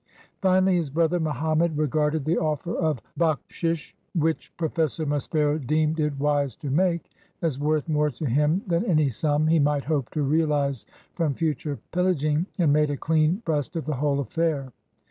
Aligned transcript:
Finally 0.41 0.77
his 0.77 0.89
brother 0.89 1.19
Mohammed 1.19 1.77
regarded 1.77 2.25
the 2.25 2.39
offer 2.39 2.71
of 2.71 2.99
166 3.17 3.59
FINDING 3.59 3.77
PHARAOH 3.77 3.77
"bakhshish," 4.17 4.19
which 4.19 4.53
Professor 4.57 5.05
Maspero 5.05 5.59
deemed 5.59 5.99
it 5.99 6.17
wise 6.19 6.55
to 6.55 6.71
make, 6.71 7.11
as 7.43 7.59
worth 7.59 7.87
more 7.87 8.09
to 8.09 8.25
him 8.25 8.63
than 8.65 8.83
any 8.85 9.11
sum 9.11 9.45
he 9.45 9.59
might 9.59 9.83
hope 9.83 10.09
to 10.09 10.23
realize 10.23 10.87
from 11.13 11.35
future 11.35 11.77
pillaging, 11.91 12.47
and 12.57 12.73
made 12.73 12.89
a 12.89 12.97
clean 12.97 13.43
breast 13.45 13.75
of 13.75 13.85
the 13.85 13.93
whole 13.97 14.19
affair. 14.19 14.73